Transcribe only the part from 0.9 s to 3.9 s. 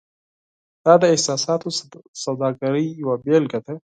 د احساساتو سوداګرۍ یوه بیلګه ده.